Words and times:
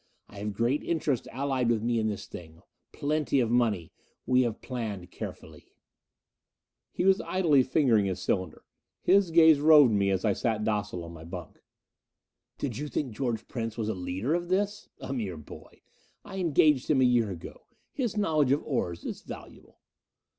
I 0.27 0.39
have 0.39 0.53
great 0.53 0.81
interests 0.81 1.27
allied 1.31 1.69
with 1.69 1.83
me 1.83 1.99
in 1.99 2.07
this 2.07 2.25
thing. 2.25 2.63
Plenty 2.91 3.39
of 3.39 3.51
money. 3.51 3.91
We 4.25 4.41
have 4.41 4.59
planned 4.59 5.11
carefully." 5.11 5.75
He 6.91 7.05
was 7.05 7.21
idly 7.21 7.61
fingering 7.61 8.05
his 8.07 8.19
cylinder; 8.19 8.63
his 9.03 9.29
gaze 9.29 9.59
roved 9.59 9.93
me 9.93 10.09
as 10.09 10.25
I 10.25 10.33
sat 10.33 10.63
docile 10.63 11.03
on 11.03 11.13
my 11.13 11.23
bunk. 11.23 11.61
"Did 12.57 12.79
you 12.79 12.87
think 12.87 13.11
George 13.15 13.47
Prince 13.47 13.77
was 13.77 13.89
a 13.89 13.93
leader 13.93 14.33
of 14.33 14.49
this? 14.49 14.89
A 14.99 15.13
mere 15.13 15.37
boy. 15.37 15.83
I 16.25 16.37
engaged 16.39 16.89
him 16.89 16.99
a 16.99 17.05
year 17.05 17.29
ago 17.29 17.67
his 17.93 18.17
knowledge 18.17 18.51
of 18.51 18.63
ores 18.63 19.05
is 19.05 19.21
valuable." 19.21 19.81